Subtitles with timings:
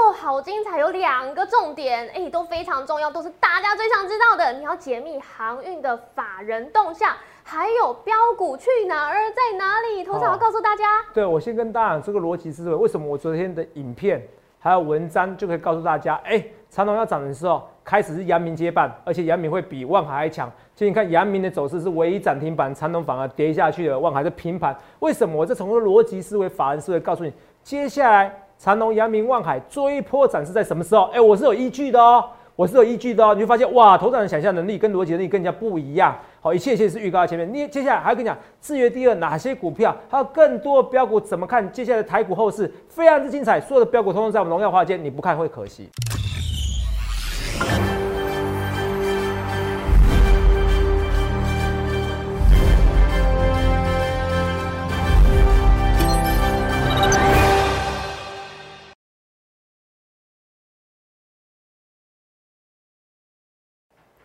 [0.00, 4.52] 目好精彩，有两个重点，哎，都非常重要，都是大家最想知道的。
[4.54, 10.02] 你要解密航运的法人动向，还有标股去哪儿，在哪里？
[10.02, 10.84] 头场要告诉大家。
[11.12, 14.26] 对，我先跟大家讲这个逻辑思维，为什么我昨天的影片
[14.58, 20.50] 还有文章就可以告诉大家，哎，长隆要涨的时候，开始是阳明接棒，而且阳明会比万海还强。
[20.74, 24.74] 所以你看阳明的走势是唯一涨停板，长隆反而跌下去了，万海是平盘。
[25.00, 25.36] 为什么？
[25.36, 27.32] 我这从逻辑思维、法人思维告诉你，
[27.62, 28.46] 接下来。
[28.62, 31.04] 长隆、阳明、望海追波展是在什么时候？
[31.14, 32.22] 哎，我是有依据的哦，
[32.54, 33.34] 我是有依据的哦。
[33.34, 36.14] 你会发现，哇，头涨的想象能力跟逻辑能力更加不一样。
[36.42, 37.50] 好，一切一切是预告在前面。
[37.50, 41.72] 你接下来还要跟你讲，制约第二哪些股票，还有更多标股怎么看？
[41.72, 45.88] 接下来台股后市非常之精彩，所有的标股通通在我们荣耀华间，你不看会可惜。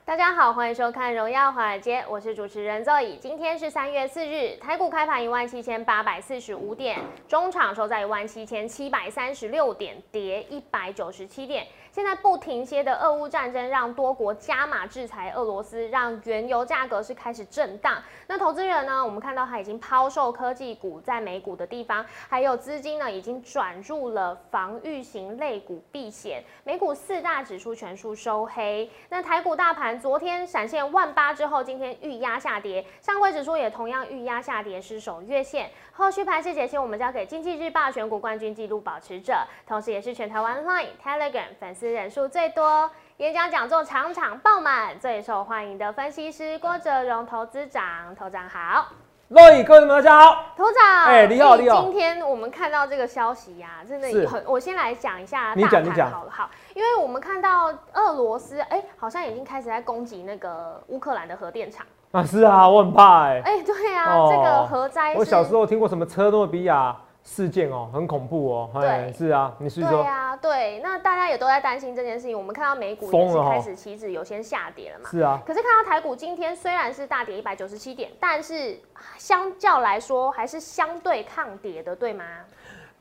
[0.06, 3.18] 大家好，欢迎收看《荣耀华尔街》，我是主持人 Zoe。
[3.18, 11.66] 今天是三月四日，台股开盘一万七千八百四十五点，中场收在一万七千七百三十六点，跌一百九十七点。
[11.96, 18.04] 现在不停歇的俄乌战争让多国加码制裁俄罗斯，让原油价格是开始震荡。
[18.28, 19.02] 那投资人呢？
[19.02, 26.44] 我们看到他已经抛售科技股在美股的地方，还有资金呢已经转入了防御型类股避险。
[26.66, 28.92] 美股四大指数全数收黑。
[29.08, 35.72] 那台股大盘昨天闪现万八之后，今天预压下跌，上柜指数也同样预压下跌，失守月线。
[35.94, 39.34] 后续盘势解析，我们交给经济日报选股冠军纪录保持者，
[39.66, 48.88] 同时也是全台湾 Line、Telegram 粉丝人数最多、演讲讲座场场爆满、最受欢迎的分析师郭哲荣投资长，投长好。
[49.28, 51.82] 各位大家好，头长，哎，你好，你好。
[51.82, 61.86] 今天我们看到这个消息呀，真的很，我先来讲一下大盘好了，好，因为我们看到俄罗斯，哎，好像已经开始在攻击那个乌克兰的核电厂。
[62.12, 63.42] 啊，是啊，我很怕哎。
[63.44, 65.16] 哎，对啊，这个核灾。
[65.16, 68.70] 我小时候听过什么车诺比亚事件哦，很恐怖哦。
[68.76, 69.90] 对，是啊，你是说？
[69.90, 72.38] 对啊，对，那大家也都在担心这件事情。
[72.38, 75.10] 我们看到美股也是开始期指有先下跌了嘛。
[75.10, 75.42] 是啊。
[75.46, 78.80] 可是看到台股今天虽然是大跌一百九十七点，但是
[79.18, 82.24] 相较来说还是相对抗跌的，对吗？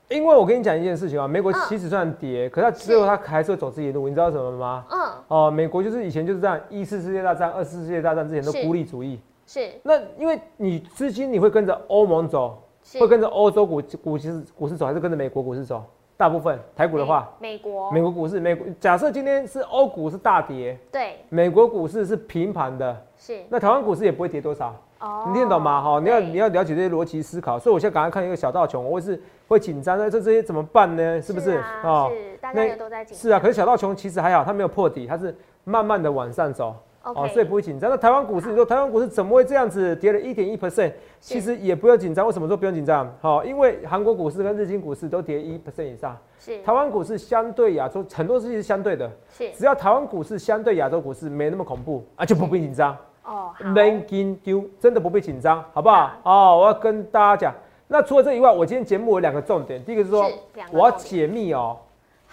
[0.08, 4.84] 因为我跟你讲一件事情啊，美国其实算跌，可是它最后它还是会走自己的路，你知道什么吗？
[4.90, 5.12] 嗯。
[5.28, 9.20] 哦，美国就是以前就是这样，一次世界大战、二次世界大战之前都孤立主义。
[9.46, 9.70] 是。
[9.82, 12.62] 那因为你资金你会跟着欧盟走，
[13.00, 15.82] 会跟着欧洲股股市股市走，还是跟着美国股市走？
[16.16, 23.42] 大部分台股的话，美国美国股市，美国假设今天是欧股是大跌，对，美国股市是平盘的，是。
[23.48, 24.74] 那台湾股市也不会跌多少。
[25.00, 25.82] 哦你听得懂吗？
[25.82, 31.20] 哈，你要你要了解这些逻辑思考，所以我现在赶快看一个小道琼，我是会紧张那这这些怎么办呢？
[31.20, 32.08] 是不是啊？
[32.08, 33.16] 是，大家都在紧。
[33.16, 37.90] 是啊，可是小道琼其实还好，它没有破底，它是慢慢的往上走，哦，所以不会紧张。
[37.90, 40.92] 那台湾股市，你说台湾股市怎么会这样子跌了一点一 percent？
[41.20, 42.26] 其实也不要紧张。
[42.26, 43.12] 为什么说不用紧张？
[43.20, 46.62] 好，因为韩国股市跟日经股市都跌一 percent 以上，是。
[46.62, 49.50] 台湾股市相对亚洲很多事情是相对的，是。
[49.52, 52.96] 只要台湾股市相对亚洲股市没那么恐怖啊，就不必紧张。
[53.24, 56.10] 哦，没紧丢，真的不必紧张，好不好？
[56.24, 57.54] 哦，我要跟大家讲，
[57.88, 60.30] 那除了这以外，我今天节目有两个重点，第一个是说，
[60.70, 61.78] 我要解密哦，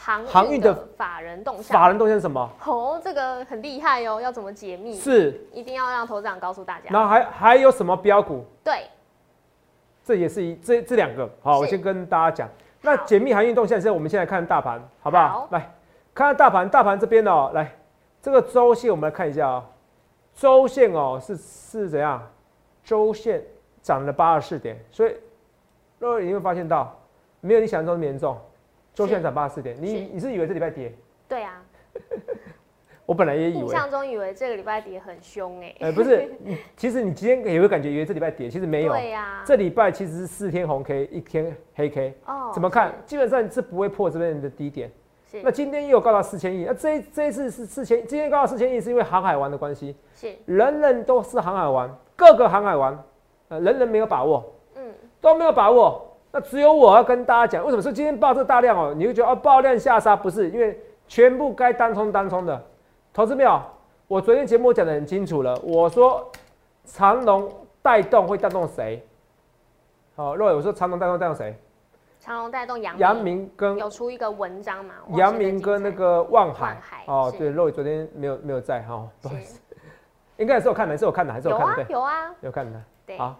[0.03, 2.49] 航航运的法人动向，法人动向是什么？
[2.65, 4.95] 哦，这个很厉害哦，要怎么解密？
[4.95, 6.85] 是，一定要让头长告诉大家。
[6.89, 8.43] 然后还还有什么标股？
[8.63, 8.87] 对，
[10.03, 12.49] 这也是一这这两个，好，我先跟大家讲。
[12.81, 15.47] 那解密航运动向，现在我们先来看大盘，好不好？
[15.51, 15.59] 来，
[16.15, 17.71] 看看大盘，大盘这边哦，来，
[18.23, 19.63] 这个周线我们来看一下啊。
[20.33, 22.27] 周线哦是是怎样？
[22.83, 23.43] 周线
[23.83, 25.15] 涨了八十四点，所以
[25.99, 26.99] 各位你会发现到
[27.39, 28.35] 没有你想象中那么严重。
[28.93, 30.93] 周线涨八十四点，你你是以为这礼拜跌？
[31.27, 31.63] 对啊，
[33.05, 33.61] 我本来也以为。
[33.61, 35.75] 印象中以为这个礼拜跌很凶哎。
[35.79, 36.29] 哎，不是，
[36.75, 38.93] 其实你今天也会感觉以为这礼拜跌，其实没有。
[38.93, 39.43] 对呀。
[39.45, 42.13] 这礼拜其实是四天红 K，一天黑 K。
[42.25, 42.51] 哦。
[42.53, 42.93] 怎么看？
[43.05, 44.91] 基本上是不会破这边的低点。
[45.43, 53.01] 那今天又有高达四千亿，那这这一次是四千，今天高达四千亿是因为航海王的关系，是人人都是航海王，各个航海王，
[53.47, 58.93] 呃，人人没有把握，嗯，都没有把握，那只有我要跟大家讲，为什么说今天爆这大量哦？
[58.95, 62.63] 你会觉得哦，爆量下杀不是，因为全部该单冲单冲的，
[63.13, 63.61] 投资没有？
[64.07, 66.29] 我昨天节目讲的很清楚了，我说
[66.85, 67.51] 长龙
[67.81, 69.05] 带动会带动谁？
[70.15, 71.55] 好，若伟，我说长龙带动带动谁？
[72.19, 74.93] 长龙带动阳阳明跟有出一个文章嘛？
[75.15, 79.59] 阳明跟那个望海哦，对，肉宇昨天没有没有在哈，不好意思，
[80.37, 81.85] 应该也是我看的，是我看的，还是我看的？
[81.89, 82.81] 有啊，有看的。
[83.07, 83.35] 对，好，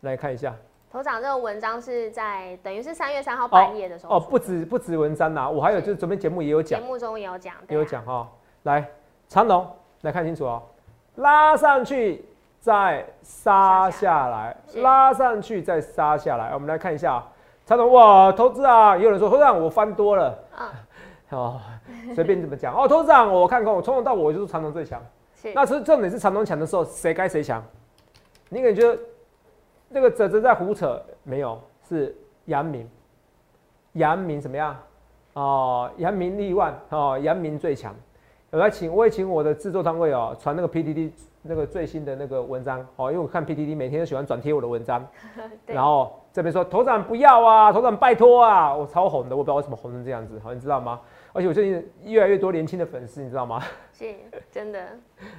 [0.00, 0.54] 来看一下，
[0.92, 8.28] 头长这个文章是在等于是三月三号半夜的时候哦，不止不止文章呐，我还有就是昨天节目也有讲，节目中也有讲，也有讲哈。
[8.64, 8.84] 来，
[9.28, 9.64] 长龙
[10.00, 10.60] 来看清楚哦，
[11.14, 12.24] 拉上去
[12.58, 16.52] 再杀下来，拉上去再杀下来。
[16.54, 17.24] 我们来看一下
[17.64, 20.68] 长龙哇，投资啊，也有人说投资长我翻多了，嗯，
[21.38, 21.60] 哦，
[22.16, 25.00] 随便怎么讲哦，投资长我看看，我从头到尾就是长龙最强。
[25.54, 27.64] 那是重点是长龙强的时候，谁该谁强？
[28.48, 28.98] 你感觉
[29.92, 31.02] 那个泽泽在胡扯？
[31.24, 32.88] 没有，是阳明，
[33.94, 34.76] 阳明怎么样？
[35.34, 37.94] 哦，阳明力万哦，阳明最强。
[38.50, 41.10] 我来请，我也请我的制作单位哦，传那个 PTT
[41.42, 45.04] 那个最新的那个文章哦，因为我看 PTT 每天都喜欢转贴我的文章。
[45.66, 51.00] 然后这边说头长不要啊，头长拜托啊，我超红的，我不知道为什么红成这样子，好，你知道吗？
[51.32, 53.60] 而且我最近越来越多年轻的粉丝，你知道吗？
[53.92, 54.14] 是，
[54.50, 54.80] 真的。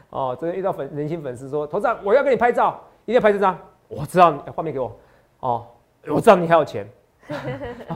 [0.09, 3.57] 哦，昨天遇到粉年轻粉丝说，头长我要跟你拍照，一定要拍这张。
[3.91, 4.97] 我知道你，画面给我。
[5.41, 5.65] 哦，
[6.07, 6.87] 我知道你还有钱。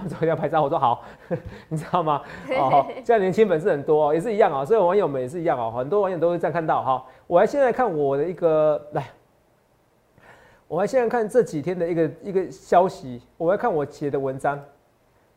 [0.07, 1.03] 昨天要拍照，我说好，
[1.69, 2.21] 你知道吗？
[2.59, 4.65] 哦，现在年轻粉丝很多，也是一样啊。
[4.65, 7.06] 所以网友们也是一样啊，很多网友都会这样看到哈。
[7.27, 9.09] 我还现在看我的一个来，
[10.68, 14.62] 我还现在看这几天的一个一个消息，我要看我写的文章，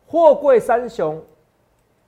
[0.05, 1.21] 货柜三雄。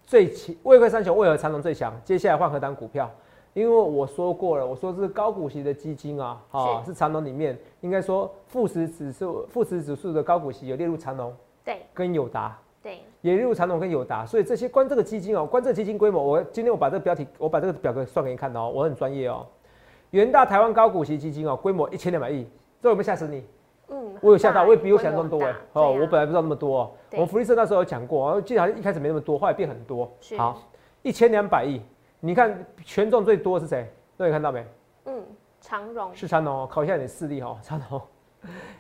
[0.04, 1.94] 最强，未贵三雄为何长龙最强？
[2.04, 3.10] 接下来换何单股票？
[3.54, 19.46] 因为我说过了，我说是高股息的基金啊，啊，是长隆里面应该说富时指数、富时指数的高股息有列入长隆，对，跟友达，对，也列入长隆跟友达，所以这些关这个基金哦，关这个基金规模，我今天我把这个标题，我把这个表格算给你看哦，我很专业哦。
[20.12, 22.48] 元大台湾高股息基金哦，规模一千两百亿，
[22.82, 23.44] 这有没有吓死你？
[23.90, 25.54] 嗯，我有吓到，我也比我想象中多哎。
[25.74, 26.90] 哦，我本来不知道那么多。
[27.12, 30.10] 我们福利社那时候有讲过，我记得好像一开始没那么多，后来变很多。
[30.38, 30.62] 好，
[31.02, 31.82] 一千两百亿，
[32.24, 33.92] 你看权重最多是谁？
[34.16, 34.64] 各位看到没？
[35.06, 35.24] 嗯，
[35.60, 38.00] 长荣是长荣哦，考一下你的视力哦， 长荣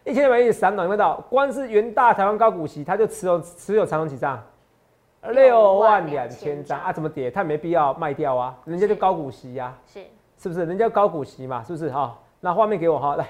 [0.05, 1.19] 一千两百亿散龙，你看到？
[1.29, 4.41] 光是元大台湾高股息，他就持有持有长荣几张？
[5.33, 6.93] 六万两千张啊？
[6.93, 7.31] 怎么跌？
[7.31, 10.01] 他没必要卖掉啊，人家就高股息呀，是
[10.37, 10.63] 是不是？
[10.65, 12.17] 人家高股息嘛，是不是哈？
[12.39, 13.27] 那画面给我哈，来。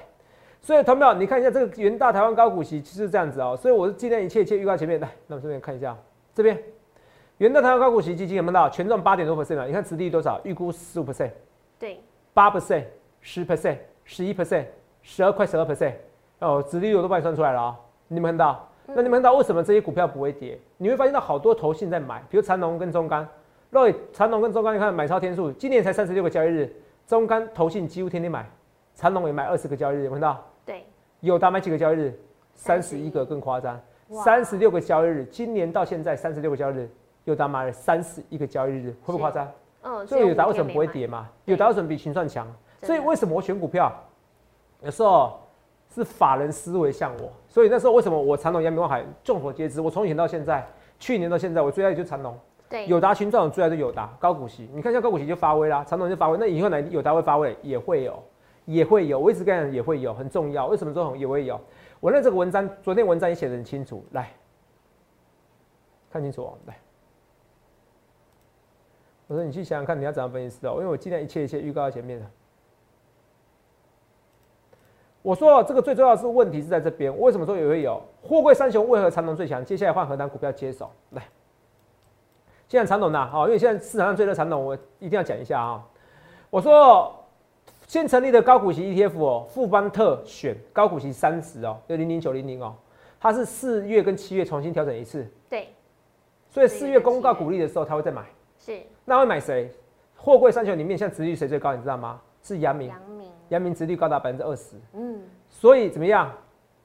[0.62, 3.58] 所以，同学你看一下这个元大台湾高股息就是这样子哦。
[3.60, 5.98] 所以我是尽量一切一切预告前面来，那我这边看一下
[6.36, 6.58] 这边
[7.42, 9.66] 元大台湾高股息基金有没有到权重八点多 percent 了？
[9.66, 10.40] 你看殖利率多少？
[10.44, 11.32] 预估十五 percent，
[11.80, 12.00] 对，
[12.36, 12.84] 八 percent，
[13.20, 14.66] 十 percent，十一 percent，
[15.02, 15.94] 十二块十二 percent
[16.38, 17.80] 哦，殖利率我都帮你算出来了啊。
[18.10, 18.70] 你们看到？
[18.86, 20.56] 那你们看到为什么这些股票不会跌？
[20.78, 23.28] 你会发现到好多投信在买，比如长隆跟中钢。
[23.72, 26.72] 各位，长隆跟中钢，你看买超天数，今年才三十六个交易日，
[27.08, 28.48] 中钢投信几乎天天买，
[28.94, 30.46] 长隆也买二十个交易日，有看到？
[30.64, 30.86] 对，
[31.22, 32.14] 有打买几个交易日，
[32.54, 33.82] 三十一个更夸张，
[34.24, 36.90] 三十六个交易日，今年到现在三十六个交易日，
[37.26, 39.48] 有达买了三十一个交易日，会不会夸张？
[39.84, 41.30] 嗯，所以有达为什么不会跌嘛？
[41.46, 42.48] 有达为什么比群算强？
[42.82, 43.92] 所以为什么我选股票，
[44.82, 45.40] 有时候
[45.94, 50.66] 是法人思维像我，所以那时候为什么我长隆、阳明、望海众所皆知，我从以前到现在，
[51.00, 52.38] 去年到现在，我最爱就长隆，
[52.70, 58.22] 对，有达群众最爱就有达高股息，你看一下高股息就发威啦，长隆就发威，那以后哪有达会发威也会有。
[58.66, 60.68] 也会有，我一直跟讲也会有，很重要。
[60.68, 61.60] 为什么说也会有？
[62.00, 64.32] 我认这个文章，昨天文章也写的很清楚，来
[66.12, 66.54] 看清楚哦。
[66.68, 66.78] 来，
[69.32, 70.74] 我说你去想想看，你要怎样分析哦？
[70.74, 72.26] 因为我尽量一切一切预告在前面的。
[75.22, 78.02] 我说这个最重要是问题是在这边，为什么说也会有？
[78.22, 79.64] 货柜三雄为何长隆最强？
[79.64, 80.92] 接下来换何单股票接手？
[81.12, 81.24] 来，
[82.68, 85.82] 现在长隆呐，好，因为现在市场上最热长隆，我一定要讲一下啊。
[86.50, 87.16] 我说。
[87.88, 92.74] 新成立的高股息 ETF 哦，富邦特选高股息三十哦，就零零九零零哦，
[93.20, 95.30] 它是四月跟七月重新调整一次。
[95.50, 95.68] 对，
[96.50, 98.24] 所以四月公告股利的时候，他会再买。
[98.64, 99.72] 是，那会买谁？
[100.16, 101.74] 货柜三雄里面，像殖率谁最高？
[101.74, 102.22] 你知道吗？
[102.44, 102.90] 是阳明。
[102.90, 104.76] 阳明，阳明殖率高达百分之二十。
[104.94, 106.32] 嗯，所以怎么样？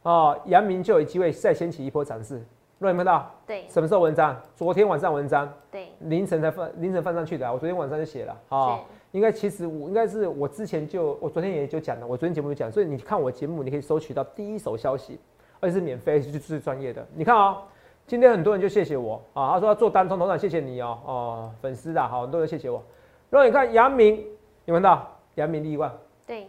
[0.03, 2.43] 哦，阳明就有机会再掀起一波涨势。
[2.79, 3.31] 有看到？
[3.47, 3.67] 对。
[3.69, 4.41] 什么时候文章？
[4.55, 5.53] 昨天晚上文章。
[5.71, 5.89] 对。
[6.01, 7.53] 凌晨才放，凌晨放上去的。
[7.53, 8.35] 我昨天晚上就写了。
[8.49, 8.87] 好。
[9.13, 15.19] 应该其实我应该是我之前就我昨天也就讲了，我昨天节目就讲，所以你看我节目，你可以收取到第一手消息，
[15.61, 17.07] 而且是免费，是最专业的。
[17.15, 17.63] 你看啊，
[18.07, 22.81] 今天很多人就谢谢我啊，他说要做单冲头长，谢谢你哦哦，粉丝啊，好，很多人谢谢我。
[23.29, 24.25] 然后你看阳明，
[24.65, 25.93] 有看到阳明利万？
[26.25, 26.47] 对。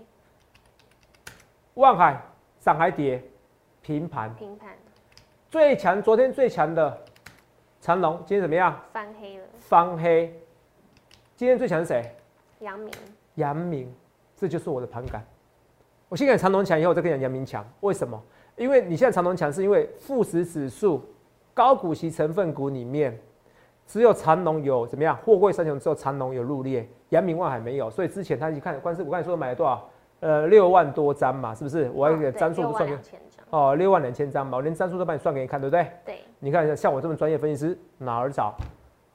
[1.73, 2.21] 万海
[2.59, 3.23] 上海跌，
[3.81, 4.33] 平盘。
[4.35, 4.69] 平盘。
[5.49, 6.95] 最强，昨天最强的
[7.81, 8.79] 长隆，今天怎么样？
[8.93, 9.43] 翻黑了。
[9.57, 10.39] 翻黑。
[11.35, 12.15] 今天最强是谁？
[12.59, 12.91] 阳明，
[13.35, 13.91] 阳明，
[14.35, 15.25] 这就是我的盘感。
[16.07, 17.67] 我先讲长隆强，以后我再跟你讲阳明强。
[17.79, 18.21] 为什么？
[18.55, 21.03] 因为你现在长隆强，是因为富时指数
[21.57, 23.19] 高股息成分股里面，
[23.87, 25.17] 只有长隆有怎么样？
[25.25, 27.89] 货柜三雄只有，长隆有入列，阳明万海没有。
[27.89, 29.89] 所以之前他一看，关是我刚才说买了多少？
[30.19, 31.89] 呃，六万多张嘛，是不是？
[31.95, 32.85] 我还给张数都算。
[32.85, 33.45] 六万两千张。
[33.49, 35.87] 哦，六万两千张嘛，我连张数都帮你算给你看，对不对？
[36.05, 38.53] 对，你看一下像我这么专业分析师哪儿找？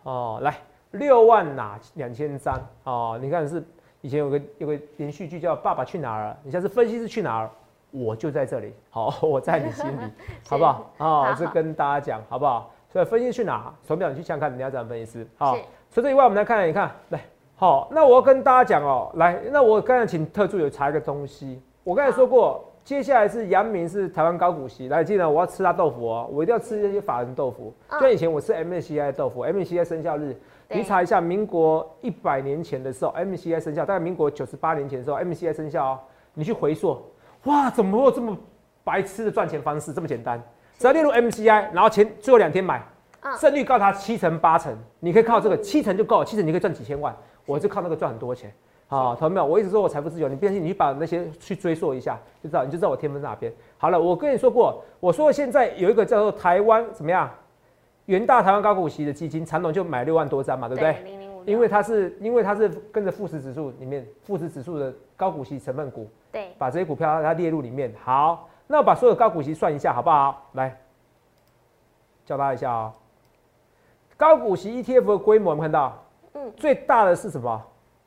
[0.02, 0.56] 哦，来
[0.90, 2.60] 六万哪两千张？
[2.82, 3.62] 哦，你看是
[4.00, 7.50] 以前有个有个连续剧叫《爸爸去哪儿》，你现在是分析师去哪儿？
[7.92, 10.00] 我就在这里，好， 我在你心里，
[10.48, 10.90] 好不好？
[10.98, 12.72] 哦，好这跟大家讲好不好？
[12.88, 13.72] 所以分析去哪？
[13.86, 15.26] 手表你去想看，你要怎样分析师？
[15.36, 15.56] 好，
[15.90, 17.20] 除此以外，我们来看，你看，来，
[17.54, 30.36] 好，那我要跟大家讲哦，来，那我刚才请特助有查一个东西，我刚才说过，接下来是阳明是台湾高股息，来，记得我要吃他豆腐哦，我一定要吃这些法人豆腐，嗯就像以前我吃 MSCI 豆腐，MSCI 生效日，
[30.68, 35.98] 你查一下民国一百年前的时候，MSCI 生效，大概民国九十八年前的时候，MSCI 生效哦，
[36.34, 37.00] 你去回溯，
[37.44, 38.36] 哇，怎么会有这么
[38.84, 40.42] 白痴的赚钱方式，这么简单？
[40.78, 42.82] 只要列入 MSCI，然后前最后两天买，
[43.20, 47.14] 嗯胜率高达七成八成，你可以靠这个七成就够了，七成你可以赚几千万，
[47.46, 48.52] 我就靠那个赚很多钱。
[48.86, 53.50] 好，同学们，我一直说我财富自由，你变成你去把那些去追溯一下，就知道你就知道我天分在哪边。
[53.78, 57.30] 好了，我跟你说过，我说现在有一个叫做台湾怎么样，
[58.06, 60.92] 元大台湾高股息的基金，长隆就买六万多张嘛，对不对？
[61.04, 67.94] 零零五，因为它是因为它是跟着富时指数里面富时指数的高股息成分股，对把这些股票它列入里面。
[68.02, 70.48] 好，那我把所有高股息算一下，好不好？
[70.54, 70.76] 来，
[72.24, 72.92] 教大家一下啊、
[74.16, 77.62] 高股息 ETF 的规模，我们看到，嗯最大的是什么？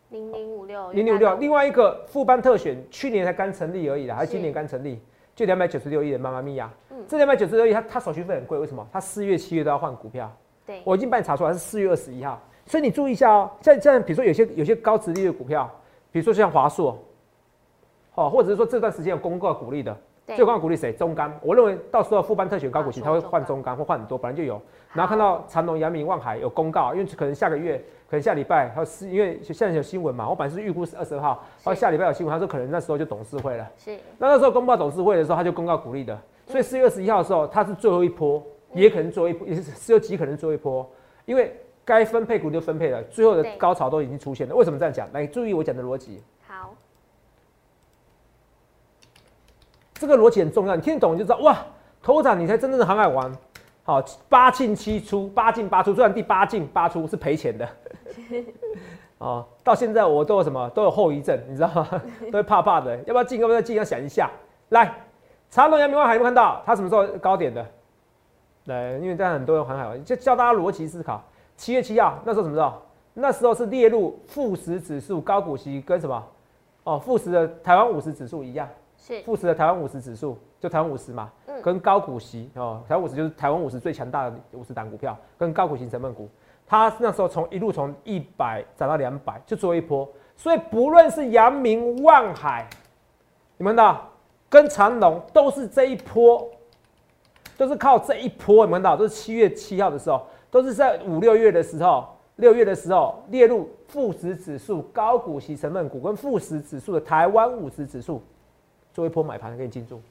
[0.10, 1.36] 零零五六零零五六。
[1.36, 5.01] 另外一个富邦特选，去年才刚成立而已啦，还是今年刚成立，
[5.36, 6.72] 就两百九十六亿的妈妈咪呀。
[6.89, 8.88] 嗯这两百九十六亿，它它手续费很贵，为什么？
[8.91, 10.32] 它四月、七月都要换股票。
[10.65, 13.51] 对，我已经帮你查出来是四月二十一号，所以你注意一下哦。
[13.62, 15.70] 像像比如说有些有些高值利率的股票，
[16.12, 16.98] 比如说像华硕，
[18.15, 19.95] 哦，或者是说这段时间有公告鼓励的，
[20.25, 20.91] 对最公告鼓励谁？
[20.93, 21.31] 中钢。
[21.41, 24.62] 我认为到时候副班特选高股息，他会换中钢，会换很多，本来就有。
[24.93, 27.77] 然后看到长隆、阳明、望海有公告，因为可能下个月，
[28.10, 33.69] 可能下礼拜还有是因为现在有新闻嘛，我本来是预估是二十号，然后下礼拜有新闻，他说可能那时候就董事会了。
[33.77, 36.17] 是那那时候公告董事会的时候，他就公告鼓励的，
[36.48, 38.41] 所以四月二十一号的时候，它是最后一波，
[38.74, 40.89] 也可能最后一波，也是只有极可能最后一波，
[41.25, 41.53] 因为
[41.84, 44.55] 该分配股就分配了，最后的高潮都已经出现了。
[44.55, 45.12] 为什么这样讲？
[45.12, 46.74] 来注意我讲的逻辑，好，
[49.95, 51.57] 这个逻辑很重要，你听得懂你就知道，哇，
[52.01, 53.35] 头涨你才真正的航海王。
[53.83, 57.69] 好，八进七出，八进八出，虽然第八进八出是赔钱的，
[59.19, 61.87] 哦，到现在我都有什么都有后遗症，你知道吗？
[62.31, 64.29] 都会怕怕的，要不要进，要不要进，要想一下。
[64.69, 64.91] 来，
[65.51, 67.63] 长隆、阳明、万海有没有看到它什么时候高点的？
[68.65, 71.23] 来，因为这样很多人航海王，就教大家逻辑思考。
[71.55, 72.73] 七月七号那时候什么时候？
[73.13, 76.27] 那时候是列入富时指数高股息跟什么？
[76.85, 78.67] 哦，富时的台湾五十指数一样。
[79.05, 79.21] 是。
[79.24, 81.62] 富时的台湾五十指数，就台湾五十嘛，嗯。
[81.62, 86.29] 跟高股息哦，台湾五十就是台湾五十最强大的五十档股票，跟高股息成分股，
[86.65, 92.67] 它那时候从一路从一百涨到两百，就做一波，所以不论是阳明、万海，
[93.57, 94.01] 你们的
[94.50, 96.47] 跟长隆都是这一波，
[97.57, 102.07] 都是靠这一波，你们的都是七月七号的时候，都是在五六月的时候，
[102.38, 108.21] 六月的时候列入富时指数高股息成分股跟富时指数的台湾五十指数。
[108.95, 110.01] 做一波买盘给你进驻，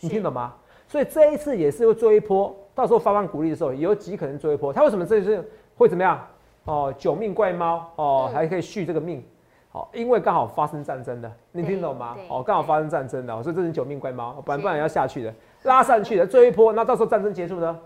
[0.00, 0.54] 你是听懂吗？
[0.88, 4.72] 所以这一次也是会做一波，到时候发放股利的时候，有极可能做一波。
[4.72, 5.46] 它为什么这次
[5.76, 6.18] 会怎么样？
[6.64, 9.22] 哦，九命怪猫哦，嗯还可以续这个命，
[9.70, 12.16] 好、因为刚好发生战争的，你听懂吗？
[12.30, 15.34] 哦，刚好发生战争的，所以这是九命怪猫，不然不然要下去的，
[15.64, 17.78] 拉上去的，做一波，那到时候战争结束呢？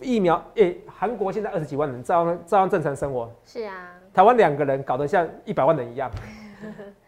[0.00, 6.10] 疫苗，诶、韩国现在二十几万人照样照样正常生活，是啊，台湾两个人搞得像一百万人一样。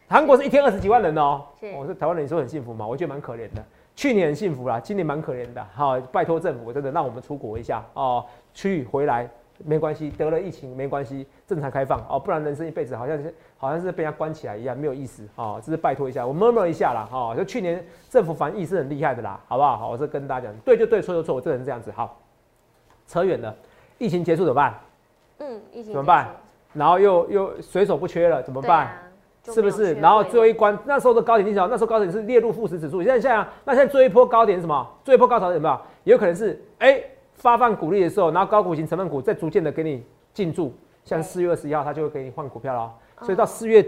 [0.09, 2.87] 韩国是一天二十几万人哦、是我、说台湾人你说很幸福吗？
[2.87, 3.63] 我觉得蛮可怜的。
[3.95, 5.63] 去年很幸福啦，今年蛮可怜的。
[5.75, 8.25] 好，拜托政府真的让我们出国一下哦，
[8.55, 15.61] 去回来没关系，得了疫情没关系，正常开放哦，不然人生一辈子好像是好像是被人家关起来一样，没有意思哦。
[15.63, 19.77] 这是拜托一下，我 murmur 一下啦，哦，就去年政府防疫是很厉害的啦，好不好？
[19.77, 21.91] 好，我是跟大家讲，对就对，错就错，我这人是这样子。
[21.91, 22.19] 好，
[23.07, 23.55] 扯远了，
[23.99, 24.75] 疫情结束怎么办？
[25.41, 26.29] 嗯，疫情怎么办？
[26.73, 28.89] 然后又又水手不缺了，怎么办？
[29.45, 29.95] 是不是？
[29.95, 33.03] 然后位最后一关，那时候的高点你知道，那时候高点是列入富时指数。
[33.03, 34.87] 现在现在啊那现在最后一波高点是什么？
[35.05, 35.81] 最后一波高潮有没有？
[36.05, 37.03] 也有可能是哎、
[37.35, 40.05] 发放股利的时候，然后高股型成分股再逐渐的给你
[40.35, 42.93] 进驻，像四月二十一号它就会给你换股票了。
[43.21, 43.85] 嗯所以到四月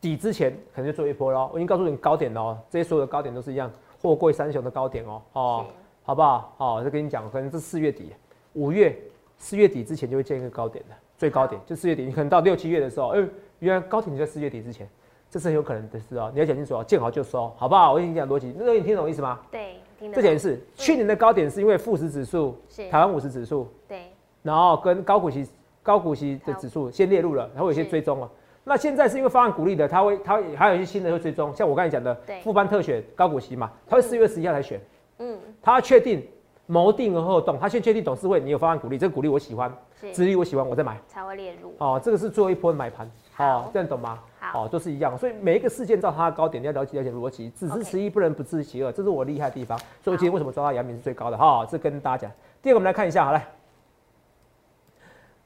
[0.00, 1.48] 底之前可能就做一波喽。
[1.52, 3.70] 我已经告诉你高点了哦，这些所有的高点都是一样，
[4.02, 6.52] 货柜三雄的高点哦哦，是好不好？
[6.58, 8.12] 哦，我就跟你讲，可能是四月底、
[8.54, 8.98] 五月、
[9.36, 12.04] 四月底之前就会见一个高点的，最高点就四月底。
[12.04, 13.24] 你可能到六七月的时候，哎、
[13.60, 14.88] 原来高点就在四月底之前，
[15.30, 16.28] 这是很有可能的事哦。
[16.34, 17.92] 你要讲清楚哦，见好就收，好不好？
[17.92, 19.38] 我跟你讲逻辑，那个你听懂我意思吗？
[19.48, 24.10] 对，听得懂这件事，去年的高点是因为富时指数、是台湾五十指数，对
[24.42, 25.48] 然后跟高股息
[25.80, 28.28] 高股息的指数先列入了，然后有些追踪了。
[28.64, 34.80] 那现在是因为方案鼓励的，它会它会还有一些新的会追踪，像我刚才讲的对富邦特选高股息嘛，它会四月十一号才选，
[35.18, 36.26] 嗯，他确定
[36.72, 40.98] 谋定而后动，他先确定董事会你有方案鼓励，这个鼓励我喜欢，是至于我喜欢，我再买。
[41.06, 41.74] 才会列入。
[41.76, 44.18] 哦，这个是最后一波买盘，好哦，这样懂吗？
[44.40, 49.78] 好哦，都是一样，所以每一个事件到它的高点，你要了解了解逻辑，只知其一，不能不知其二，这是我厉害的地方。
[50.02, 51.66] 所以我今天为什么抓到阳明是最高的哈？
[51.66, 52.32] 这跟大家讲。
[52.62, 53.46] 第二个，我们来看一下，好来，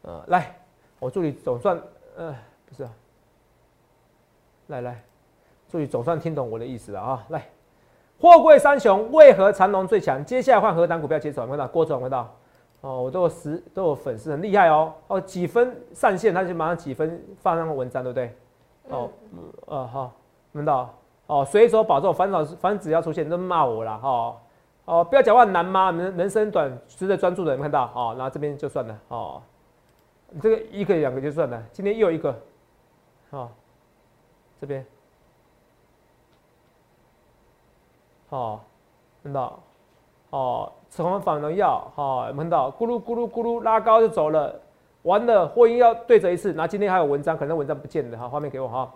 [0.02, 0.56] 呃，来，
[1.00, 1.76] 我助理总算，
[2.16, 2.32] 呃，
[2.68, 2.90] 不是啊，
[4.68, 5.02] 来来，
[5.68, 7.48] 助理总算听懂我的意思了啊，来，
[8.20, 10.24] 货柜三雄为何长龙最强？
[10.24, 11.42] 接下来换何档股票接手？
[11.42, 11.72] 有没有看到？
[11.72, 12.34] 郭总有没有看到？
[12.82, 14.92] 哦，我都有十都有粉丝，很厉害哦。
[15.08, 18.36] 哦，几分上线，他就马上几分放上文章，对不对？
[18.88, 20.12] 哦，嗯呃，好，
[20.52, 20.94] 闻到
[21.26, 24.36] 哦，随手保重，反正反正只要出现都骂我了，哈，
[24.84, 25.90] 哦，不要讲话难吗？
[25.90, 27.90] 人人生短，值得专注的，有没有看到？
[27.94, 29.42] 哦，然后这边就算了，哦，
[30.30, 32.38] 你这个一个两个就算了，今天又一个，
[33.30, 33.48] 哦，
[34.60, 34.86] 这边，
[38.30, 38.60] 哦，
[39.22, 39.58] 看到，
[40.30, 42.70] 哦，从反荣耀，哦，有没有看到？
[42.70, 44.54] 咕噜咕噜咕噜拉高就走了。
[45.02, 48.90] 完了，货运要对折一次，然后今天还有文章，可能文章不见了哈，画面给我哈。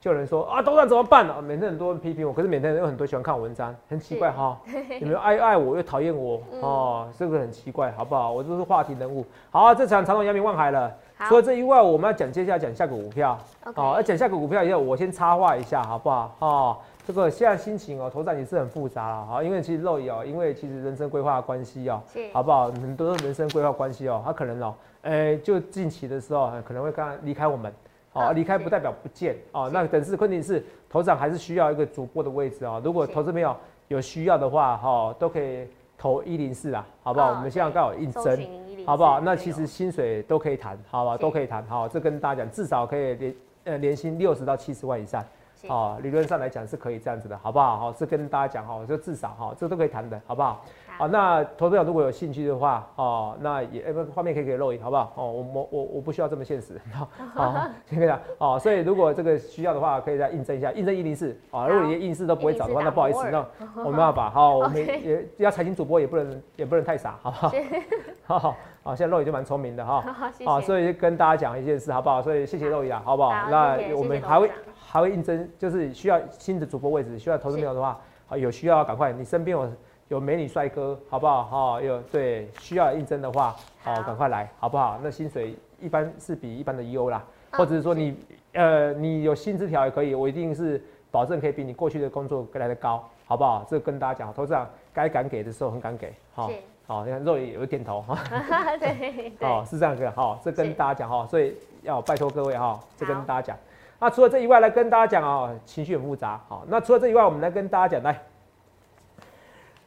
[0.00, 1.42] 就有人说啊，董事长怎么办啊？
[1.42, 4.58] 每天很多人批评我，可是每天有很多喜欢看我文章，很奇怪哈。
[4.98, 8.32] 你们爱爱我又讨厌我哦，这个很奇怪，好不好？
[8.32, 9.22] 我都是话题人物。
[9.50, 10.90] 好，这场长隆、阳明、万海了。
[11.28, 13.36] 除了这以外，我们要讲接下来讲下个股票。
[13.74, 16.34] 好，要讲下个股票以后，我先插话一下，好不好？
[16.38, 22.70] 哦，这个现在心情哦，头展也是很复杂了哈，因为其实肉眼哦，因为其实人生规划的关系哦，是好不好？
[22.70, 27.72] 很多人生规划关系哦，他可能哦，呃，就近期的时候呃可能会刚离开我们。
[28.12, 29.70] 哦，离开不代表不见哦。
[29.72, 32.82] 那等是问题是，头长还是需要一个主播的位置哦。
[32.84, 35.64] 如果投资朋友有需要的话，哈、都可以
[35.96, 37.30] 投一零四啊，好不好？
[37.30, 38.36] 嗯我们现在刚好应搜征，
[38.84, 39.20] 好不好？
[39.20, 41.12] 那其实薪水都可以谈，好吧？
[41.12, 45.28] 是都可以谈，好，这跟大家讲，至少可以年呃年薪六十到七十万以上，是
[45.68, 47.76] 哦，理论上来讲是可以这样子的，好不好？
[47.76, 50.64] 好，是跟大家讲哈，我说至少哈，这都可以谈的，好不好？
[50.98, 55.12] 好，那投资者如果有兴趣的话，哦，那也呃不画面可以给露影，好不好？
[55.16, 63.38] 哦，我我我我不需要这么现实，好，好 先跟你讲，哦，所以如果这个需要的话，可以再印证一下，印证一零四，啊，如果连印四都不会找的话，那不好意思，那
[63.84, 67.52] 我没办法，好，我们也要财经主播也不能也不能太傻，好不好？
[68.26, 70.04] 好好好，现在肉眼就蛮聪明的哈。
[70.44, 70.60] 好。
[70.60, 72.22] 所以跟大家讲一件事，好不好？
[72.22, 73.30] 所以谢谢肉眼啊，好不好？
[73.30, 74.50] 好那我们还会
[74.92, 79.72] 还会应征，就是需要新的主播位置，需要投资朋友的话，好有需要赶快，你身边有
[80.08, 81.44] 有美女帅哥，好不好？
[81.44, 84.98] 哈，有对需要应征的话，好好赶快来，好不好？
[85.00, 87.22] 那薪水一般是比一般的优啦，
[87.52, 88.16] 嗯或者是说你
[88.54, 93.64] 呃你有薪资条也可以，我一定是保证可以比你过去的工作来的高，好不好？
[93.70, 96.56] 这个跟大家讲，投资长该敢给的时候很敢给，好是，
[96.88, 98.18] 好，你看肉也有点头哈。
[98.80, 103.56] 对对哦，是这样子哈，这跟大家讲哈，所以要拜托各位哈，这跟大家讲。
[104.00, 106.40] 那除了这以外，来跟大家讲啊，情绪很复杂。
[106.48, 108.20] 好，那除了这以外，我们来跟大家讲，来，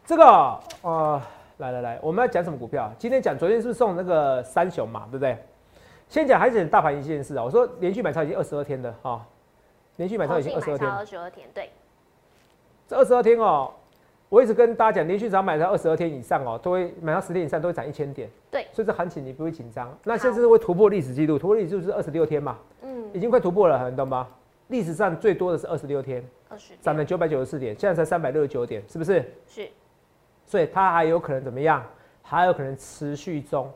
[0.05, 0.23] 这个
[0.83, 1.19] 呃，
[1.57, 2.93] 来来来，我们要讲什么股票？
[2.99, 5.35] 今天讲，昨天是不是送那个三雄嘛，对不对？
[6.07, 7.43] 先讲还是讲大盘一件事啊。
[7.43, 9.25] 我说连续买超已经二十二天了哈，
[9.95, 10.87] 连续买超已经二十二天。
[10.91, 11.71] 二十二天，对，
[12.87, 13.71] 这二十二天哦，
[14.33, 18.27] 我一直跟大家讲，连续涨买到二十二天以上哦，都会买到十天以上都会涨一千点。
[18.49, 19.95] 对所以这行情你不会紧张。
[20.03, 24.27] 那现在是会突破历史记录，突破历史记录是二十六天嘛，嗯，已经快突破了，你懂吗？
[24.69, 29.23] 历史上最多的是二十六天，二十涨了九百九十四点，现在才三百六十九点，是不是？
[29.45, 29.69] 是
[30.47, 31.85] 所以它还有可能怎么样？
[32.23, 33.71] 还有可能持续中，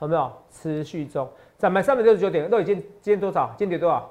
[0.00, 0.32] 有没有？
[0.50, 3.54] 持续中，涨满三百六十九点，都已经今天多少？
[3.58, 4.10] 今天跌多少？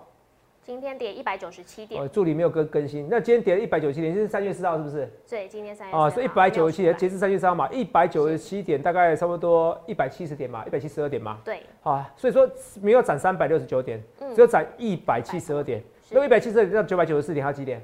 [0.68, 2.04] 今天跌一百九十七点。
[2.04, 5.10] 哦，助理没有更更新，那今天跌了一百九十七点，是三月四号，是不是？
[5.26, 12.46] 对，今天三月啊，4是一百九十七，没有出来截至三月三号嘛，一百九十七点，大概差不多一百七十点嘛，一百七十二点嘛，对，啊，所以说
[12.82, 14.36] 没有涨三百六十九点，嗯。
[14.36, 17.82] 只有涨一百七十二点，是那一百七十二点到九百九十四点还有几点？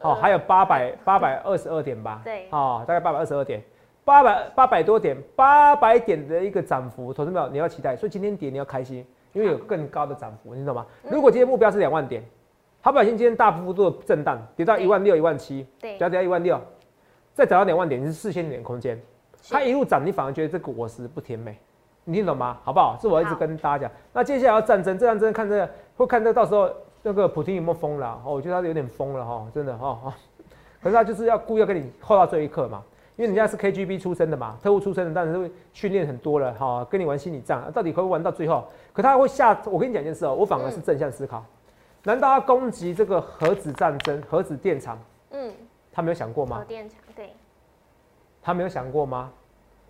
[0.00, 2.46] 哦，呃还有八百八百二十二点吧， 对。
[2.48, 3.62] 哦，大概八百二十二点，
[4.02, 9.04] 八百八百多点，八百点的一个涨幅，投资者你要期待，所以今天跌你要开心，
[9.34, 10.86] 因为有更高的涨幅，你懂吗？
[11.02, 12.24] 嗯如果今天目标是两万点，
[12.80, 13.04] 好不好？
[13.04, 16.58] 今天大幅度的震荡，跌到一万六、一万七，对只要跌到一万六，
[17.34, 18.98] 再涨到两万点，你是四千点空间。
[19.42, 21.58] 是它一路涨，你反而觉得这个果实不甜美，
[22.04, 22.58] 你听懂吗？
[22.62, 22.96] 好不好？
[23.00, 23.96] 这我一直跟大家讲。
[24.12, 26.70] 那接下来要战争，这战争看这个会看这个到时候
[27.02, 28.22] 那个普京有没有疯了？
[28.24, 30.14] 哦，我觉得他有点疯了哈，真的哈哈。
[30.82, 32.82] 可是他就是要故意要跟你耗到这一刻嘛，
[33.16, 38.64] 因为人家是 KGB 出身的嘛，特务出身的，当然是会训练很多了哈，跟你玩心理战，到底会不会玩到最后？
[38.92, 41.44] 可他会下，我跟你讲一件事哦，我反而是正向思考。
[42.02, 44.98] 难道他攻击这个核子战争、核子电厂，
[45.30, 45.52] 嗯，
[45.92, 46.64] 他没有想过吗核？
[46.64, 47.32] 电厂，对，
[48.42, 49.30] 他没有想过吗？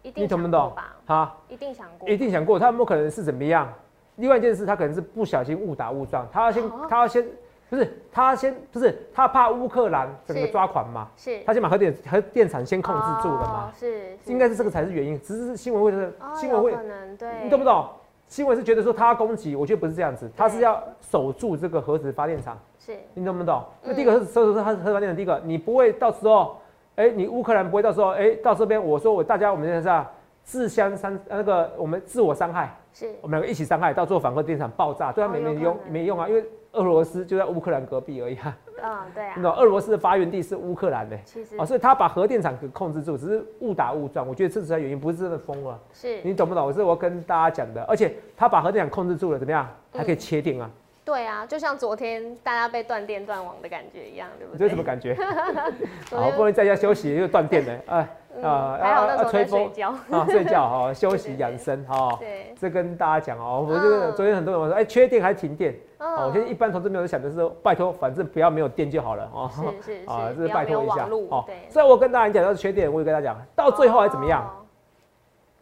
[0.03, 0.73] 一定你懂不懂？
[1.07, 1.35] 哈？
[1.49, 3.73] 一定想过，一定想过，他有没有可能是怎么样？
[4.17, 7.27] 另外一件事，他可能是不小心误打误撞，他要先、哦他要先
[7.71, 11.43] 不是他先不是他怕乌克兰整个抓狂嘛，是。
[11.45, 13.71] 他先把核电核电厂先控制住了嘛？
[13.71, 17.87] 哦，是，应该是这个才是原因，只是新闻会是哦新闻会可能对，你懂不懂？
[18.29, 22.97] 新闻是觉得说他要攻击，我觉得不是这样子，他是要守住这个核子发电厂，是。
[23.13, 23.63] 你懂不懂？
[23.83, 23.91] 嗯。
[23.91, 26.57] 那第一个是守住是核发电厂，第一个你不会到时候，
[26.97, 30.11] 哎、你乌克兰不会到时候，哎、到这边我说我大家我们现在是啊
[30.43, 39.53] 自相伤那个我们自我伤害，是我们两个一起伤害，到最后反核电厂爆炸，对他没没用没用啊，因为俄罗斯就在乌克兰隔壁而已啊，嗯对啊你，懂？
[39.53, 44.27] 俄罗斯的发源地是乌克兰的、其实啊，所以他把核电厂给控制住，只是误打误撞。
[44.27, 45.79] 我觉得这才原因，不是真的疯了。
[45.93, 46.65] 是你懂不懂？
[46.67, 49.69] 我是我跟大家讲的，而且他把核电厂控制住了，怎么样？
[49.93, 50.69] 嗯还可以切电啊！
[51.05, 54.55] 对啊，就像昨天大家被断电断网的感觉一样，对不对？
[54.55, 55.15] 你这是什么感觉？
[56.11, 58.09] 好不容易在家休息又断电了，啊嗯
[58.43, 62.17] 啊还好那时候在吹风睡觉，啊，睡觉哈， 休息养生哈。
[62.19, 65.75] 对，这跟大家讲哦，我这个嗯昨天很多人说，哎，缺电还停电。
[65.99, 69.51] 哦，我现在嗯，一般投资没有想的是，拜托，反正不要没有电就好了哦。
[69.83, 71.57] 是是 啊，这是拜托一下哦对。
[71.71, 74.43] 所以我跟大家讲，要是缺电，我也跟大家讲，到最后还怎么样？
[74.43, 74.63] 哦？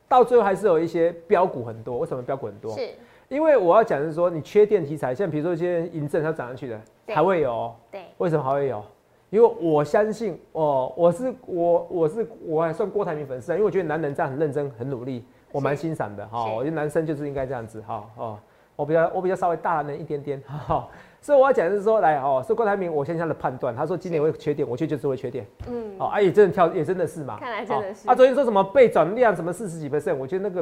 [0.09, 1.99] 到最后还是有一些标股很多。
[1.99, 2.71] 为什么标股很多？
[2.73, 2.91] 是，
[3.29, 7.75] 因为我要讲的是说，你缺电题材，像比如说一些银证它涨上去的，对还会有哦。
[7.91, 8.85] 对，为什么还会有？
[9.33, 16.47] 因为我相信哦，我是我我是我还算郭台铭粉丝啊，因为我觉得男人这样很认真很努力，我蛮欣赏的哈。
[16.47, 18.39] 是我觉得男生就是应该这样子哈哦。
[18.77, 20.87] 我比较我比较稍微大男人一点点哈。
[21.23, 25.47] 所以我要讲的是说，来哦，是郭台铭，我先向他的判断，他说今年会缺电，我觉得就是会缺电。
[25.71, 27.39] 嗯，哦，啊也真的跳，也真的是嘛。
[27.39, 30.61] 看来真的是哦啊，昨天说什么备转量什么四十几 percent，我觉得那个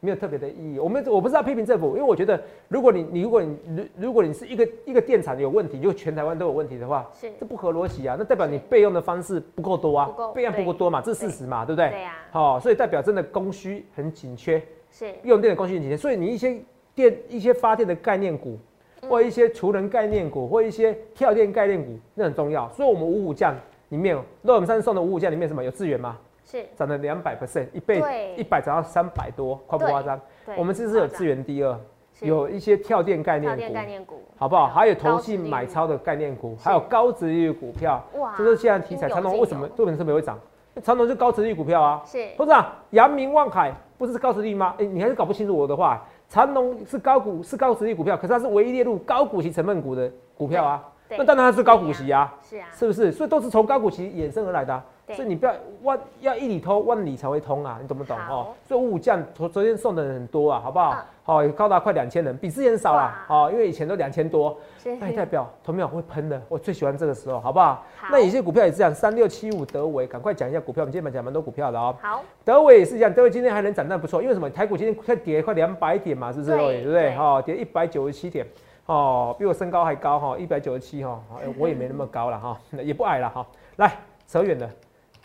[0.00, 0.78] 没有特别的意义。
[0.78, 8.14] 我们我不是要批评政府，因为我觉得如果你你如果你如如果你是一个一个电厂有问题，就全台湾都有问题的话，是，这不合逻辑啊。
[8.18, 11.88] 那代表你是备用的方式不够多啊备案不够多嘛，这是事实嘛，对不对？
[11.88, 16.60] 对呀，好、所以代表真的供需很紧缺，是，用电的供需很紧缺，所以你一些
[16.94, 18.58] 电一些发电的概念股。
[19.02, 22.68] 嗯或一些储能概念股，或一些跳电概念股，那很重要。
[22.70, 23.52] 所以，我们五五降
[23.88, 26.16] 里面，那我们上次送的五五降里面什么有资源吗？
[26.44, 28.00] 是，涨了两百 percent，一倍
[28.36, 30.20] 一百涨到三百多，夸不夸张？
[30.56, 31.76] 我们这是有资源第二，
[32.20, 34.68] 有一些跳电概念股，电概念股，好不好？
[34.68, 39.08] 还有投信买超的概念股，是还有高值利率股票，哇，这是现在题材。
[39.08, 40.38] 长隆为什么做本特别会涨？
[40.82, 42.00] 长隆就高值利率股票啊。
[42.06, 44.74] 是董事长，阳明望海不是高值利率吗？
[44.78, 46.06] 哎、你还是搞不清楚我的话。
[46.32, 50.82] 长隆是高股是高值利率股票，可是它是唯一列入高股息成分股的股票啊。
[51.10, 53.12] 那当然它是高股息啊，是啊，是不是？
[53.12, 54.82] 所以都是从高股息衍生而来的
[55.14, 58.48] 所以你不要万要一里通万里才会通啊，你懂不懂哦？
[58.66, 61.04] 所以五五降昨昨天送的人很多啊，好不好嗯？
[61.24, 63.02] 好、高达快两千人，比之前少啦。
[63.02, 64.56] 哇好、因为以前都两千多，
[64.98, 67.84] 那也代表投票会喷的，我最喜欢这个时候，好不好？
[67.96, 71.94] 好那有些股票也是这样，三六七五德维，赶快讲一下股票，我们今天讲蛮多股票的哦。
[72.02, 74.50] 好，德伟也是一样，德伟今天还能涨，那不错，因为什么？
[74.50, 76.50] 台股今天快跌快两百点嘛，是不是？
[76.56, 77.14] 对对不对？
[77.14, 78.44] 哈哦，跌一百九十七点，
[78.86, 83.46] 哦，比我身高还高哈，一百九十七哈，哎我也没那么高了哈，也不矮了哈。
[83.76, 83.96] 来，
[84.26, 84.68] 扯远了，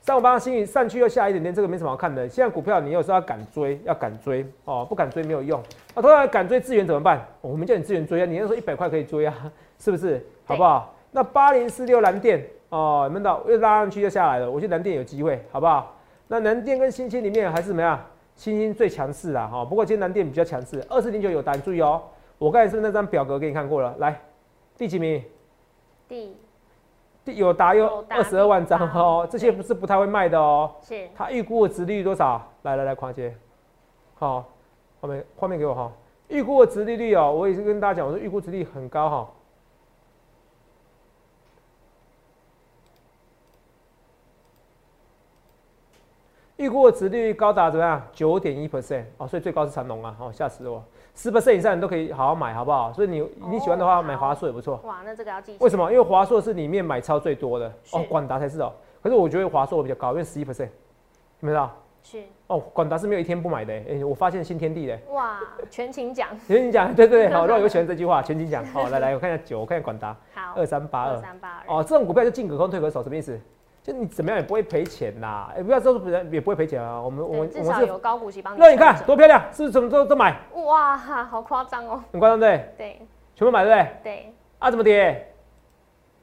[0.07, 2.29] 上午八新宇上去又下一点点，这个没什么好看的。
[2.29, 5.59] 现在股票你有时候要敢追，要敢追哦，不敢追没有用。
[5.93, 7.27] 啊，突然敢追资源怎么办？
[7.41, 9.35] 我们叫你资源追啊，你那时候一百块可以追啊，
[9.77, 10.25] 是不是？
[10.45, 10.95] 好不好？
[11.11, 15.93] 那八零四六蓝电哦，你们到又拉上去又下来了，我觉得蓝电有机会，好不好？
[16.29, 17.99] 那蓝电跟新兴里面还是怎么样？
[18.33, 19.65] 新兴最强势啦，哈。
[19.65, 22.01] 不过今天蓝电比较强势，二四零九有单，注意哦。
[22.37, 23.93] 我刚才是不是那张表格给你看过了？
[23.99, 24.21] 来，
[24.77, 25.21] 第几名？
[26.07, 26.33] 第
[27.33, 30.71] 有达有二十二万张哦，这些不是不太会卖的哦。
[30.81, 32.41] 是它预估的值利率多少？
[32.63, 33.35] 来来来，况姐，
[34.15, 34.43] 好，
[34.99, 35.91] 画面画面给我哈。
[36.27, 39.29] 预估的值利率哦，我也是跟大家讲，我说预估值利率很高哈。
[46.57, 48.01] 预估的值率高达怎么样？
[48.11, 50.83] 九点一 percent 哦，所以最高是长隆啊，哦，吓死我！
[51.13, 52.91] 十 percent 以上你都可以好好买，好不好？
[52.93, 54.79] 所以你你喜欢的话，哦买华硕也不错。
[54.83, 55.91] 哇，那这个要记起为什么？
[55.91, 58.73] 因为华硕是里面买超最多的哦，广达才是哦。
[59.01, 60.69] 可是我觉得华硕比较高，因为十一 percent，有
[61.41, 61.75] 没有知道？
[62.03, 64.99] 是哦，广达是没有一天不买的哎、欸我发现新天地嘞。
[65.11, 65.39] 哇，
[65.69, 68.65] 全勤奖 全勤奖，对对对，好，让我有 喜欢这句话，全勤奖。
[68.67, 71.21] 好，来来，我看一下九，我看一下广达好二三八二二。
[71.21, 73.39] 三八二哦，这种股票就进可攻退可守，什么意思？
[73.87, 75.49] 就你怎么样也不会赔钱啦。
[75.55, 77.01] 哎、不要说人也不会赔钱啊。
[77.01, 80.37] 我们我们至少有高股息帮你那你看多漂亮，是不是什么都都买？
[80.55, 82.69] 哇，好夸张哦，很夸张对？
[82.77, 83.01] 对
[83.33, 83.87] 全部买对不对？
[84.03, 85.33] 对啊，怎么跌？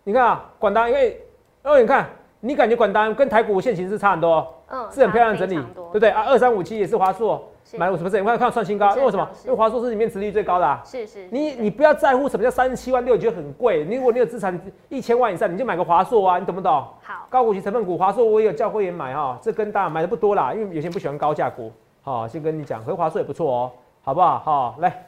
[0.03, 1.27] 你看啊，管它因为，
[1.62, 2.07] 哦，你看，
[2.46, 4.48] 你感觉管单跟台股现形是差很多哦。
[4.68, 6.24] 嗯，是很漂亮的整理对不对啊？
[6.26, 9.26] 二三五七也是华硕是买五十 percent，你看看创新高，因为什么？
[9.44, 10.83] 因为华硕是里面殖利率最高的、啊。
[10.85, 13.83] 是是，你是你不要在乎什么叫三十七万六，你觉得很贵。
[13.87, 16.72] 你如果你有资产一千万以上，你就买个华硕啊，你懂不懂？
[17.02, 21.72] 好高股息成分股，华硕我也有叫会员买哈，这跟大家买的不多啦，因为有些人不喜欢高价股。
[22.02, 24.38] 好，先跟你讲，和华硕也不错哦，好不好？
[24.40, 25.07] 好，来，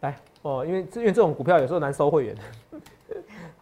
[0.00, 2.36] 来，哦，因为因为这种股票有时候难收会员。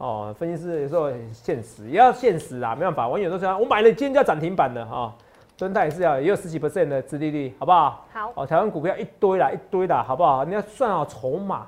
[0.00, 5.14] 哦，分析师有时候很现实，也要现实啊，没办法，网友都这样，我买了今天就要涨停板了哈，
[5.58, 8.06] 敦泰也是要也有十几 percent 的殖利率，好不好？
[8.10, 10.42] 好，哦，台湾股票一堆啦，一堆啦，好不好？
[10.42, 11.66] 你要算好筹码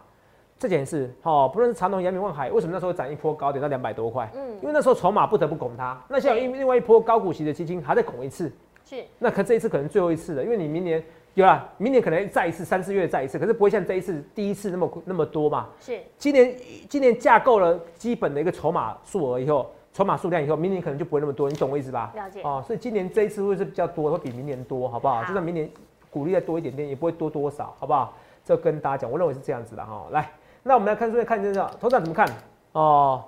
[0.59, 4.31] 这件事，哦，不论是长隆、阳明、万海，为什么那时候涨一波高点到两百多块？
[4.35, 6.03] 嗯，因为那时候筹码不得不拱它。
[6.09, 8.51] 那现在另另外一波高股息的基金还在拱一次，
[8.87, 11.05] 是，那可这一次可能最后一次了，因为你明年。
[11.35, 15.67] 有啦，明年可能再一次，三四月再一次，可是不会像这一次第一次那么那么多嘛。
[15.81, 16.55] 是，今年
[16.91, 22.13] 今年架构了基本的一个筹码数额以后，筹码数量以后，明年可能就不会那么多，你懂我意思吧？
[22.15, 22.43] 了解。
[22.43, 25.25] 哦，所以今年这一次会是比较多，会比明年多，好不好？
[25.25, 25.71] 就算明年
[26.11, 28.13] 鼓励再多一点点，也不会多多少，好不好？
[28.45, 30.05] 这跟大家讲，我认为是这样子的哈。
[30.11, 30.31] 来，
[30.63, 32.29] 那我们来看，顺便看一下，头长怎么看？
[32.73, 33.25] 哦，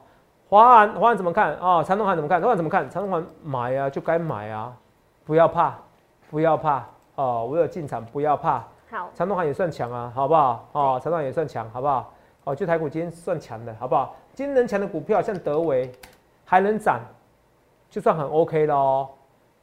[0.51, 1.55] 华安，华安怎么看？
[1.57, 2.39] 哦，长东行怎么看？
[2.39, 2.91] 长东行怎么看？
[2.91, 4.77] 长东行买啊，就该买啊，
[5.25, 5.79] 不要怕，
[6.31, 6.87] 不要怕
[7.17, 8.65] 哦，我有进场，不要怕。
[8.91, 10.69] 好，长东行也算强啊，好不好？
[10.73, 12.13] 哦，长东行也算强，好不好？
[12.45, 14.15] 哦，就台股今天算强的，好不好？
[14.35, 15.91] 今天能强的股票像德维
[16.45, 17.01] 还能涨，
[17.89, 19.09] 就算很 OK 了哦。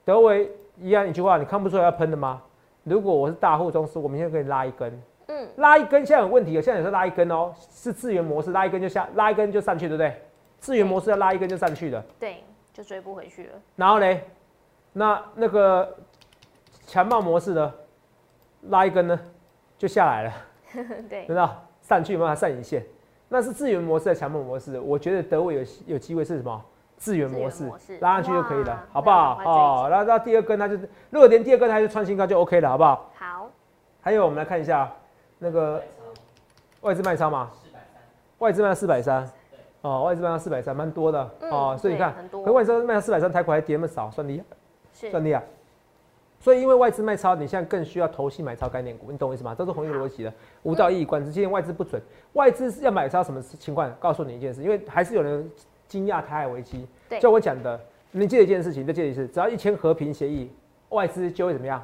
[0.04, 2.42] 德维一样一句话，你看不出来要喷的吗？
[2.84, 10.20] 如果我是大户中司，我明天可以拉一根，嗯，拉一根现在有问题了，现在也是拉一根哦，是资源模式，拉一根就下，拉一根就上去，对不对？
[10.58, 13.54] 资源模式要拉一根就上去了，对，就追不回去了。
[13.76, 14.18] 然后呢，
[14.94, 15.96] 那那个
[16.91, 17.73] 强暴模式呢。
[18.69, 19.19] 拉一根呢，
[19.75, 20.34] 就下来了，
[21.10, 22.86] 对，知道上去有办法上影线，
[23.27, 24.80] 那是资源模式的强暴模式。
[24.80, 26.63] 我觉得德伟有有机会是什么？
[26.97, 27.63] 资源模式
[28.01, 29.39] 拉上去就可以了，好不好？
[29.43, 33.10] 哦，然后到第二根它就是，如果连第二根它就创新高就 OK 了，好不好？
[33.17, 33.49] 好。
[34.01, 34.91] 还有我们来看一下
[35.39, 35.82] 那个
[36.82, 37.49] 外资卖超嘛，
[38.38, 39.27] 外资卖四百三，
[39.82, 45.41] 哦，外资卖到四百三，蛮多的哦，所以你看，可外资卖到四百三，台股还跌那么少，算厉害，算厉害。
[46.41, 49.54] 所以，因为外资卖超，你现在更需要投信买超概念股，你懂我意思吗？
[49.56, 51.32] 这是同一个逻辑的，无道一以贯之。
[51.32, 52.01] 今天外资不准，
[52.34, 53.93] 外资要买超什么情况？
[53.99, 55.47] 告诉你一件事，因为还是有人
[55.88, 56.88] 惊讶台海危机。
[57.08, 60.51] 对，就我讲的，你记得一件事情，再记得一次，只要一签和平协议，
[60.89, 61.80] 外资就会怎么样？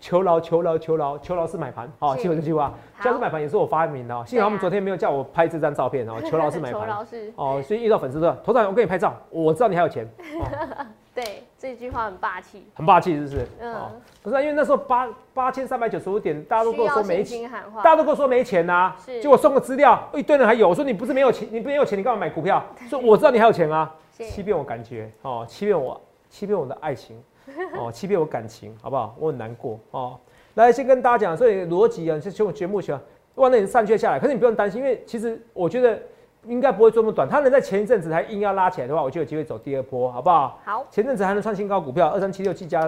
[0.00, 1.86] 求饶，求饶，求饶，求饶是买盘。
[1.98, 2.74] 好，记住这句话。
[3.02, 4.26] 求饶是买盘也是我发明的。
[4.26, 6.16] 幸好他们昨天没有叫我拍这张照片哦。
[6.24, 6.88] 求饶是买盘。
[7.36, 10.08] 哦，所以遇到粉丝说：“头长，我给你拍照，我知道你还有钱。”
[11.22, 13.46] 对，这句话很霸气，很霸气，是不是？
[13.60, 22.64] 嗯，不是，因为那时候八八千三百九十五点，大家都跟我说没钱，大家都跟我说没钱呐，是，结果送个资料，一堆人还有，我说你不是没有钱，你不没有钱，你干嘛买股票？
[22.88, 27.22] 说我知道你还有钱啊，欺骗我感觉，哦，欺骗我，欺骗我的爱情，
[27.76, 29.14] 哦，欺骗我感情，好不好？
[29.18, 30.18] 我很难过哦。
[30.54, 32.96] 来，先跟大家讲，所以逻辑啊，就从节目起，
[33.34, 36.00] 万能上去下来，可是你不用担心，因为其实我觉得。
[36.46, 40.58] 应该不会这么短，它能在前一阵子还硬要拉起来的话，我就有机会走第二波，好不好？
[40.64, 42.80] 好，前阵子还能创新高股票二三七六七家，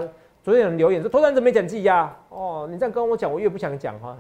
[0.43, 2.15] 昨天有人留言说，突然怎么没讲 G 呀？
[2.31, 4.17] 哦，你这样跟我讲，我越不想讲哈。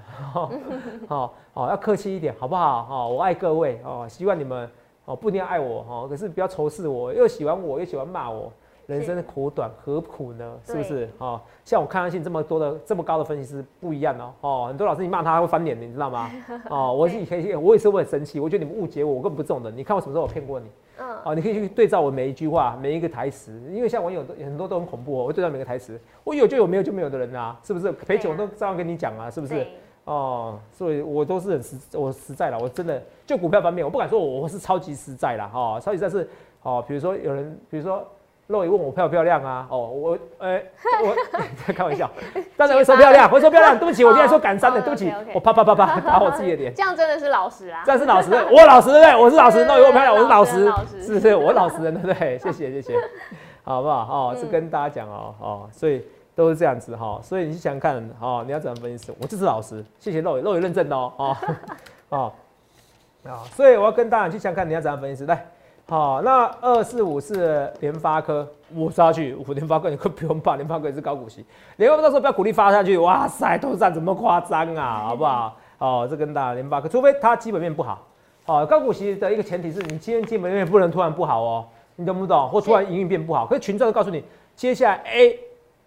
[1.08, 2.86] 好， 好，要客气一点，好不好？
[2.90, 4.70] 哦，我爱各位哦，希望你们
[5.06, 8.52] 哦不一定要爱我哈，可是不要仇视我，又喜欢我又喜欢骂我。
[8.92, 10.52] 人生的苦短，何苦呢？
[10.66, 11.08] 是不是？
[11.18, 14.32] 哦，像我看上信这么多的这么高的分析师不一样哦。
[14.42, 16.30] 哦，很多老师你骂他会翻脸的，你知道吗？
[16.68, 19.74] 哦， 我是以前我也是会很生气，我觉得你们误解我，我根本不这种人。
[19.74, 20.66] 你看我什么时候我骗过你？
[20.98, 21.16] 嗯。
[21.24, 25.24] 哦，你可以去对照我每一句话，每一个台词，因为像网友很多都很恐怖哦。
[25.24, 27.90] 我对照每个台词，我有就有，没有就没有的人啊，是不是？
[27.92, 29.66] 赔钱我都照样跟你讲啊，是不是？
[30.04, 36.28] 哦，所以我都是很实，我实在了，我真的就股票方面，我不敢说我我是超级实在了哈，超级实在是
[36.62, 38.04] 哦，比如说有人，比如说。
[38.52, 39.66] 肉也问我漂不漂亮啊？
[39.70, 40.62] 哦，我，哎，
[41.02, 41.16] 我
[41.66, 42.08] 在 开玩笑，
[42.56, 43.76] 当然会说漂亮，会说漂亮。
[43.78, 46.74] 对不起，我今天说感伤的，对不起，我啪啪啪啪 打我自己的脸。
[46.74, 47.82] 这样真的是老实啊？
[47.84, 49.16] 这样是老实，我老实对不对？
[49.16, 51.34] 我是老实，肉也问漂亮，我是老实，是不是？
[51.34, 52.38] 我老实人对不对？
[52.38, 52.96] 谢谢谢谢，
[53.64, 54.30] 好不好？
[54.30, 57.18] 哦，是跟大家讲哦哦，所以都是这样子哈。
[57.22, 59.12] 所以你想看哦，你要怎么分析？
[59.20, 61.36] 我就是老实，谢谢肉也肉也认证的哦哦
[62.10, 62.32] 哦
[63.24, 65.46] 啊，所以我要跟大家去想看你要怎样分析来。
[65.88, 71.44] 好，那二四五是联发科，我杀去五联发科，你可不用怕，联发科也是高股息，
[71.76, 75.56] 联发科到时候不要鼓励发下去，哇塞，都涨怎么夸张啊，好不好？
[75.78, 78.06] 哦，这跟大家联发科，除非它基本面不好，
[78.44, 81.66] 好，高股息的一个前提是你今天基本面不能突然不好哦，
[81.96, 82.48] 你懂不懂？
[82.48, 84.24] 或突然营运变不好，可是群众都告诉你，
[84.56, 85.38] 接下来 A。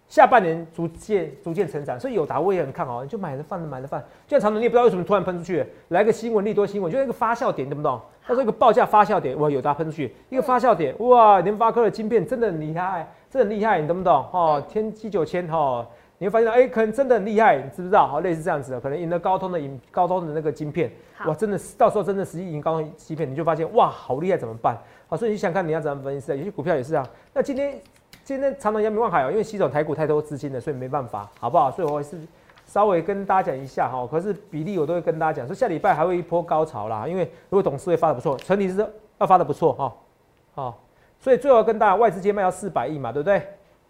[0.08, 4.00] 下半年逐渐逐渐成长，所以有达我也很看好，你就买了放着买了放。
[4.26, 8.00] 就像长隆，你也不知道为什么突然喷出去，来个新闻利多新闻，就一个发酵点，懂不懂？
[8.24, 14.14] 它是一个报价发酵点，哇，有达喷出去一个发酵点，哇，联发科的晶片真的很厉害，真的很厉害，你懂不懂？
[14.30, 15.84] 哦，天玑九千哦，
[16.18, 18.06] 你会发现哎，可能真的很厉害，你知不知道？
[18.06, 20.88] 好，类似这样子的，可能赢了高通的赢高通的那个晶片，
[21.26, 24.78] 哇，真的是到时候真的实际赢高通晶片，你就发现哇，好厉害，怎么办？
[25.08, 26.32] 好，所以你想看你要怎么分析？
[26.36, 27.80] 有些股票也是啊，那今天。
[28.26, 31.70] 今天长隆、阳明、望海哦，因为吸走台股太多资金了，所以没办法，好不好？
[31.70, 32.18] 所以我是
[32.66, 38.84] 稍微跟大家讲一下哈，可是比例我都会跟大家讲，说下礼拜还会一波高潮啦，因为如果董事会发的不错，前提是
[39.18, 39.94] 要发的不错哈，
[40.56, 40.82] 好，
[41.20, 43.40] 所以最后跟大家外资接卖要四百亿嘛，对不对？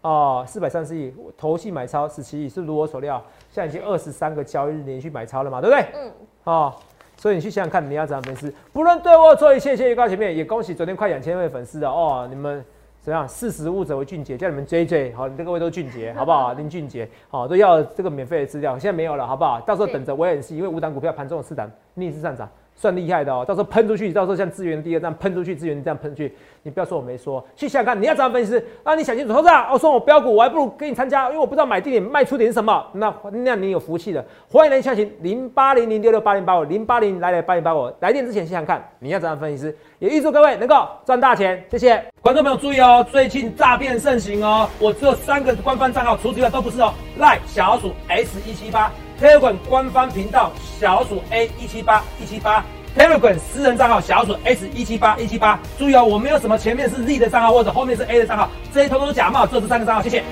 [0.02, 5.86] 哦，四百三十亿，投系买超十七亿，是如我所料，现在已经二十三个交易日连续买超了嘛，对不对？
[5.94, 6.12] 嗯，
[6.44, 6.74] 哦。
[7.16, 8.52] 所以你去想想看，你要怎样粉丝？
[8.74, 12.62] 不论对我做一切，谢谢预告前面，也恭喜昨天快两千位粉丝的哦，你们
[13.06, 13.24] 怎样？
[13.28, 16.52] 识时务者为俊杰，叫你们 J J，好，你这各位都俊杰， 好不好？
[16.54, 19.60] 林俊杰，好，都要这个免费的资料，现在没有了，好不好？
[19.60, 22.48] 到时候等着我也是，因为五档股票盘中的四档逆势上涨。
[22.76, 28.62] 算厉害的哦，到时候喷出去，到时候像资源第二站喷出去，资源这样喷出去，你不要说我没说，去想想看，你要怎样分析？
[28.84, 39.74] 那你想清楚，投资啊，我说我标股，我还不如跟你参加，因为我不知道买地点卖出点什么，那那你有福气的，欢迎来洽询零八零零六六八零八五零八零来来八零八五，来电之前想想看，你要怎样分析？
[39.98, 48.92] 也预祝各位能够赚大钱，谢谢观众朋友注意哦，最近诈骗盛行哦，我只有三个官方账号，除此之外都不是哦，赖小鼠 S 一七八。
[49.18, 52.62] Telegram 官方频道小鼠 A 一七八一七八
[52.94, 55.58] ，Telegram 私人账号小鼠 S 一七八一七八。
[55.78, 60.02] 注意哦，我没有什么前面是 Z 的账号或者后面是 A 的账号，这些通通假冒，只有这三个账号。
[60.02, 60.22] 谢谢。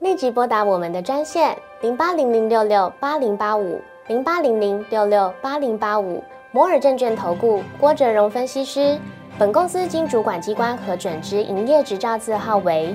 [0.00, 6.22] 立即拨打我们的专线零八零零六六八零八五零八零零六六八零八五
[6.52, 8.98] 摩尔证券投顾郭哲荣分析师。
[9.36, 12.94] 本公司经主管机关核准之营业执照字号为。